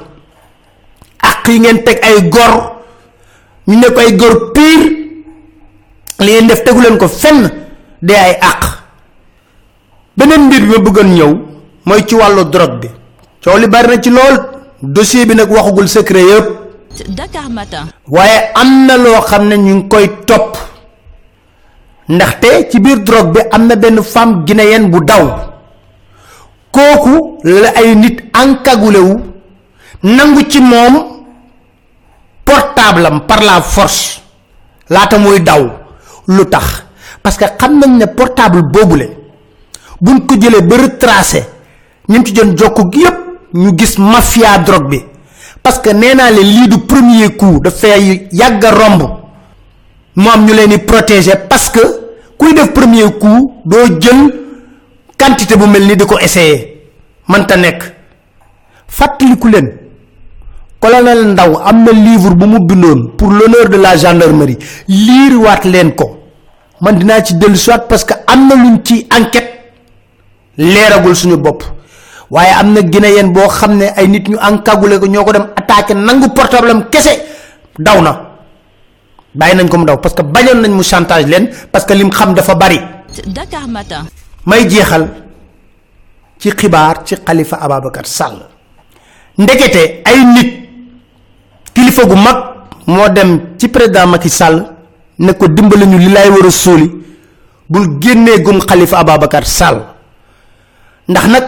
Àq 1.30 1.48
yi 1.48 1.58
ngeen 1.60 1.78
teg 1.84 1.98
ay 2.08 2.28
gor 2.34 2.54
ñu 3.68 3.76
nekk 3.78 3.98
ay 3.98 4.10
gor 4.20 4.34
pire 4.54 4.86
li 6.24 6.30
ngeen 6.32 6.46
def 6.48 6.62
tegu 6.64 6.80
leen 6.80 6.96
ko 6.98 7.08
fenn 7.08 7.40
dee 8.06 8.16
ay 8.26 8.34
àq. 8.50 8.62
Beneen 10.16 10.46
mbir 10.46 10.60
bi 10.60 10.68
ma 10.72 10.78
bëggoon 10.86 11.10
ñëw 11.16 11.32
mooy 11.84 12.02
ci 12.06 12.14
wàllu 12.14 12.44
drogue 12.44 12.78
bi. 12.80 12.88
Coow 13.44 13.58
li 13.58 13.66
bari 13.68 13.88
na 13.88 14.00
ci 14.02 14.10
lool 14.10 14.36
dossier 14.82 15.26
bi 15.26 15.34
nag 15.34 15.50
waxagul 15.50 15.88
secret 15.88 16.24
yëpp 16.30 16.48
Dakar 17.08 17.48
Matin. 17.50 17.86
waaye 18.06 18.52
am 18.54 18.86
na 18.86 18.96
loo 18.96 19.20
xam 19.28 19.48
ne 19.48 19.56
ñu 19.56 19.74
ngi 19.74 19.88
koy 19.88 20.06
topp. 20.26 20.56
Ndaxte 22.08 22.68
ci 22.70 22.80
biir 22.80 22.98
drogue 23.02 23.32
bi 23.32 23.40
am 23.50 23.66
na 23.66 23.76
benn 23.76 24.02
femme 24.02 24.44
guinéenne 24.46 24.90
bu 24.90 25.00
daw 25.04 25.51
kooku 26.72 27.38
la 27.44 27.68
ay 27.76 27.94
nit 27.94 28.16
encagoulé 28.34 28.98
nangu 30.02 30.42
ci 30.48 30.60
moom 30.60 30.94
portable 32.44 33.08
par 33.28 33.42
la 33.42 33.60
force 33.60 34.20
laata 34.88 35.18
muy 35.18 35.40
daw 35.40 35.70
lu 36.28 36.44
tax 36.46 36.84
parce 37.22 37.36
que 37.36 37.44
xam 37.58 37.78
nañ 37.78 37.98
ne 37.98 38.06
portable 38.06 38.62
boobule 38.62 39.08
buñ 40.00 40.26
ko 40.26 40.34
jëlee 40.40 40.62
ba 40.62 40.76
retracé 40.76 41.44
ñun 42.08 42.24
ci 42.24 42.32
doon 42.32 42.56
jokk 42.56 42.92
gi 42.92 43.00
yépp 43.00 43.18
ñu 43.54 43.70
gis 43.78 43.98
mafia 43.98 44.58
drogue 44.58 44.88
bi 44.88 45.00
parce 45.62 45.78
que 45.78 45.90
nee 45.90 46.14
naa 46.14 46.30
leen 46.30 46.46
lii 46.46 46.68
du 46.68 46.78
premier 46.78 47.36
coup 47.36 47.60
dafay 47.60 48.28
yàgg 48.32 48.64
romb 48.64 49.02
mu 50.16 50.28
am 50.28 50.44
ñu 50.46 50.52
leen 50.54 50.78
protéger 50.84 51.36
parce 51.48 51.68
que 51.70 51.80
kuy 52.38 52.54
def 52.54 52.72
premier 52.72 53.12
coup 53.20 53.52
jël 54.00 54.41
quantité 55.22 55.54
bu 55.56 55.66
mel 55.66 55.86
ni 55.86 55.94
di 55.96 56.04
ko 56.04 56.18
essayer. 56.18 56.58
Mënta 57.30 57.56
nekk 57.56 57.80
fàttaliku 58.96 59.48
leen 59.48 59.68
colonel 60.82 61.20
ndaw 61.32 61.52
am 61.68 61.86
livre 62.06 62.34
bu 62.34 62.46
mu 62.46 62.58
bindoon 62.66 63.00
pour 63.16 63.30
l'honneur 63.30 63.68
de 63.70 63.76
la 63.76 63.96
gendarmerie. 63.96 64.58
Liir 64.88 65.38
waat 65.40 65.62
leen 65.64 65.94
ko. 65.94 66.18
Man 66.80 66.98
dinaa 66.98 67.22
ci 67.22 67.34
dellu 67.36 67.56
soit 67.56 67.86
parce 67.88 68.04
que 68.04 68.14
am 68.26 68.48
na 68.48 68.54
luñ 68.56 68.80
ci 68.84 69.06
enquête. 69.16 69.50
Leeragul 70.58 71.14
suñu 71.14 71.36
bopp. 71.36 71.62
Waaye 72.30 72.52
am 72.58 72.72
na 72.72 72.82
guinéen 72.82 73.32
boo 73.32 73.48
xam 73.48 73.76
ne 73.76 73.86
ay 73.96 74.08
nit 74.08 74.28
ñu 74.28 74.36
encagoulé 74.40 74.98
ko 74.98 75.06
ñoo 75.06 75.24
ko 75.24 75.32
dem 75.32 75.46
attaqué 75.56 75.94
nangu 75.94 76.28
portable 76.34 76.70
am 76.70 76.88
kese. 76.90 77.14
Daw 77.78 78.02
nañ 78.02 79.68
ko 79.68 79.78
mu 79.78 79.84
daw 79.84 79.96
parce 79.98 80.14
que 80.16 80.22
bañoon 80.22 80.60
nañ 80.60 80.72
mu 80.72 80.82
chantage 80.82 81.26
leen 81.28 81.48
parce 81.70 81.84
que 81.86 81.94
lim 81.94 82.10
xam 82.10 82.34
dafa 82.34 82.54
bari. 82.54 82.80
Dakar 83.26 83.68
Matin. 83.68 84.04
May 84.46 84.66
jeexal 84.68 85.08
ci 86.38 86.50
xibaar 86.50 87.04
ci 87.04 87.14
xalifa 87.24 87.56
ababacar 87.60 88.06
sàll 88.06 88.36
ndekete 89.38 90.02
ay 90.04 90.24
nit 90.34 90.50
kilifa 91.74 92.04
gu 92.04 92.14
mag 92.16 92.38
moo 92.86 93.08
dem 93.08 93.40
ci 93.58 93.68
président 93.68 94.06
Macky 94.06 94.28
Sall 94.28 94.66
ne 95.18 95.32
ko 95.32 95.46
dimbali 95.48 95.86
ñu 95.86 95.98
li 95.98 96.08
lay 96.12 96.28
war 96.28 96.46
a 96.46 96.50
suuli 96.50 96.90
bul 97.68 97.98
génnee 98.00 98.42
gum 98.42 98.60
xalifa 98.60 98.98
ababacar 98.98 99.44
sàll 99.46 99.78
ndax 101.08 101.26
nag 101.26 101.44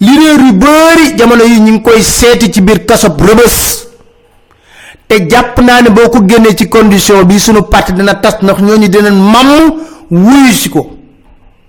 leader 0.00 0.40
yu 0.46 0.52
bari 0.52 1.16
jamono 1.16 1.44
yi 1.44 1.60
ñu 1.60 1.70
ngi 1.72 1.82
koy 1.82 2.02
seeti 2.02 2.50
ci 2.52 2.60
biir 2.60 2.84
kasob 2.86 3.20
rëbës. 3.20 3.86
Te 5.08 5.26
jàpp 5.28 5.58
naa 5.60 5.80
ne 5.82 5.90
boo 5.90 6.08
ko 6.10 6.20
génnee 6.28 6.54
ci 6.54 6.68
condition 6.68 7.24
bi 7.24 7.38
sunu 7.40 7.62
parti 7.62 7.92
dina 7.92 8.14
tas 8.14 8.36
ndax 8.42 8.58
ñooñu 8.60 8.88
dinañ 8.88 9.16
wuyu 10.10 10.52
si 10.52 10.68
ko 10.70 10.97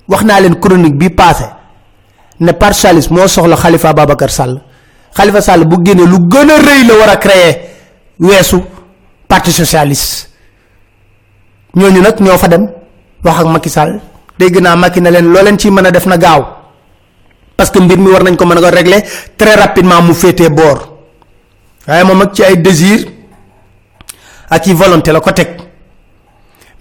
wax 0.09 0.23
naa 0.23 0.39
leen 0.41 0.59
chronique 0.59 0.97
bi 0.97 1.09
passé 1.09 1.45
ne 2.39 2.51
partialis 2.53 3.09
moo 3.09 3.27
soxla 3.27 3.55
xalifa 3.55 3.89
ababacar 3.89 4.29
sàll 4.31 4.61
xalifa 5.15 5.41
sàll 5.41 5.65
bu 5.65 5.77
génnee 5.85 6.05
lu 6.05 6.17
gën 6.27 6.47
la 6.87 6.93
war 6.99 7.19
créer 7.19 7.69
weesu 8.19 8.61
parti 9.27 9.51
socialiste. 9.51 10.27
Ñooñu 11.75 12.01
nag 12.01 12.19
ñoo 12.19 12.37
fa 12.37 12.47
dem 12.47 12.67
wax 13.23 13.37
ak 13.39 13.45
Macky 13.47 13.69
Sall. 13.69 13.99
Dégg 14.39 14.57
naa 14.61 14.75
Macky 14.75 15.01
ne 15.01 15.09
leen 15.11 15.31
loo 15.31 15.43
leen 15.43 15.57
ci 15.59 15.69
mën 15.71 15.91
def 15.91 16.05
na 16.05 16.17
gaaw. 16.17 16.45
Parce 17.55 17.69
que 17.71 17.79
mbir 17.79 17.97
mi 17.97 18.09
war 18.11 18.23
nañ 18.23 18.35
ko 18.35 18.45
mën 18.45 18.59
ko 18.59 18.69
régler 18.69 19.03
très 19.37 19.55
rapidement 19.55 20.01
mu 20.01 20.13
féetee 20.13 20.49
boor. 20.49 20.97
Waaye 21.87 22.01
ak 22.23 22.33
ci 22.33 22.43
ay 22.43 22.57
désir 22.57 23.05
ak 24.49 24.63
ci 24.63 24.73
volonté 24.73 25.11
la 25.11 25.19
ko 25.21 25.31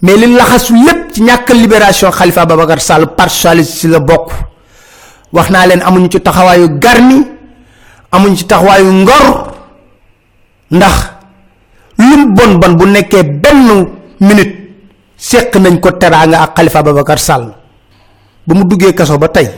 mais 0.03 0.17
li 0.17 0.27
laxasu 0.35 0.75
lépp 0.75 1.13
ci 1.13 1.23
ñàkk 1.23 1.49
libération 1.55 2.11
Khalifa 2.11 2.47
Babacar 2.47 2.81
Sall 2.81 3.07
parti 3.17 3.35
socialiste 3.35 3.79
ci 3.81 3.89
la 3.89 3.99
bokk. 4.01 4.33
Wax 5.33 5.51
naa 5.51 5.67
leen 5.67 5.83
amuñu 5.83 6.09
ci 6.11 6.21
taxawaayu 6.21 6.79
garmi 6.79 7.27
amuñu 8.13 8.37
ci 8.37 8.45
taxawaayu 8.47 8.93
ngor 8.93 9.53
ndax 10.71 11.11
lum 11.99 12.35
bon 12.35 12.55
bon 12.59 12.73
bu 12.77 12.87
nekkee 12.87 13.23
benn 13.25 13.87
minute 14.21 14.55
seq 15.17 15.55
nañ 15.57 15.81
ko 15.81 15.89
ak 15.89 16.55
Khalifa 16.55 16.83
Babacar 16.83 17.19
Sall. 17.19 17.55
Ba 18.47 18.55
mu 18.55 18.65
duggee 18.65 18.95
kaso 18.95 19.19
ba 19.19 19.29
tey 19.29 19.49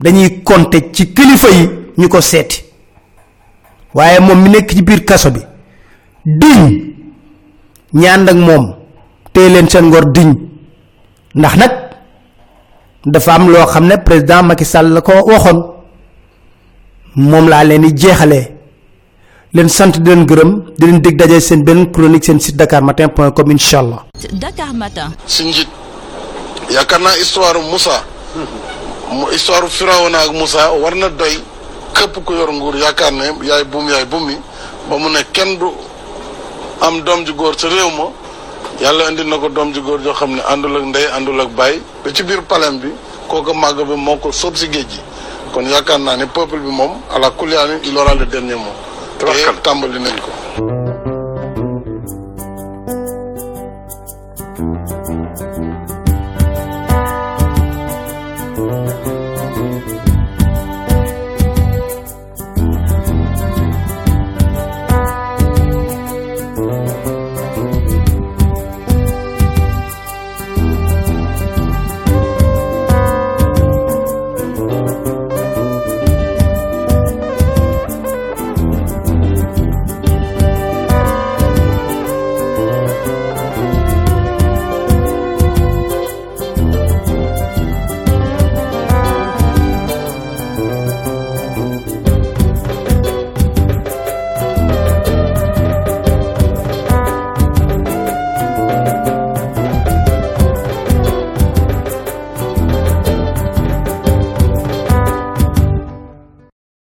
dañuy 0.00 0.42
compter 0.42 0.92
ci 0.92 1.12
kilifa 1.14 1.48
yi 1.50 1.70
ñu 1.96 2.08
ko 2.08 2.20
seeti. 2.20 2.62
Waaye 3.94 4.20
moom 4.20 4.42
mi 4.42 4.50
nekk 4.50 4.70
ci 4.74 4.82
biir 4.82 5.04
kaso 5.04 5.30
bi 5.30 5.40
diñ 6.24 6.92
ñaan 7.94 8.28
ak 8.28 8.34
moom 8.36 8.83
téye 9.34 9.48
leen 9.54 9.68
seen 9.68 9.84
ngor 9.90 10.06
diñ 10.14 10.30
ndax 11.34 11.54
nag 11.60 11.72
dafa 13.12 13.30
am 13.34 13.48
loo 13.52 13.66
xam 13.66 13.84
ne 13.86 13.96
président 14.06 14.42
Macky 14.48 14.64
Sall 14.64 14.88
la 14.94 15.00
ko 15.00 15.12
waxoon 15.26 15.58
moom 17.30 17.48
laa 17.48 17.64
leen 17.64 17.82
di 17.82 17.92
jeexalee 18.00 18.46
leen 19.54 19.68
sant 19.68 19.94
di 19.98 20.08
leen 20.10 20.22
gërëm 20.30 20.50
di 20.78 20.86
leen 20.86 21.00
dig 21.04 21.16
daje 21.18 21.40
seen 21.40 21.64
benn 21.64 21.90
chronique 21.92 22.24
seen 22.24 22.38
site 22.40 22.56
dakar 22.56 22.82
matin 22.82 23.08
point 23.08 23.32
com 23.36 23.50
incha 23.50 23.78
allah. 23.78 24.00
Dakar 24.32 24.72
Matin. 24.74 25.10
si 25.26 25.42
njiit 25.44 25.68
yaakaar 26.70 27.00
naa 27.00 27.14
histoire 27.22 27.58
Moussa 27.70 27.96
mu 29.12 29.26
histoire 29.32 29.68
Firawna 29.68 30.18
ak 30.24 30.32
Moussa 30.32 30.70
war 30.82 30.94
na 30.94 31.08
doy 31.08 31.34
képp 31.94 32.14
ku 32.24 32.32
yor 32.32 32.50
nguur 32.52 32.74
yaakaar 32.76 33.12
ne 33.12 33.24
yaay 33.48 33.64
buum 33.64 33.88
yaay 33.88 34.04
buum 34.06 34.24
mi 34.26 34.34
ba 34.88 34.96
mu 34.98 35.08
ne 35.10 35.20
kenn 35.32 35.58
du 35.58 35.68
am 36.80 37.02
doom 37.04 37.24
ju 37.26 37.32
góor 37.34 37.54
sa 37.58 37.68
réew 37.68 37.90
ma 37.98 38.06
yàlla 38.80 39.08
indi 39.10 39.24
na 39.24 39.38
ko 39.38 39.48
doom 39.48 39.72
ji 39.72 39.80
góor 39.80 40.00
joo 40.02 40.12
xam 40.14 40.34
ne 40.34 40.42
àndul 40.48 40.76
ak 40.76 40.82
ndey 40.84 41.06
àndul 41.16 41.40
ak 41.40 41.48
baay. 41.56 41.80
ba 42.04 42.10
ci 42.12 42.22
biir 42.22 42.42
palem 42.42 42.78
bi 42.78 42.88
kooku 43.28 43.52
màgg 43.54 43.78
bi 43.86 43.94
moo 43.96 44.16
ko 44.16 44.32
sóob 44.32 44.56
si 44.56 44.68
géej 44.68 44.86
gi. 44.90 45.00
kon 45.52 45.62
yaakaar 45.66 45.98
naa 46.00 46.16
ne 46.16 46.26
peuple 46.26 46.58
bi 46.58 46.70
moom 46.70 46.92
ala 47.10 47.18
la 47.26 47.30
kulyaani 47.30 47.74
il 47.84 47.96
aura 47.98 48.14
le 48.14 48.26
dernier 48.26 48.56
mot. 48.56 48.74
Te 49.18 49.26
tàmbali 49.62 49.98
nañ 50.00 50.16
ko. 50.24 51.13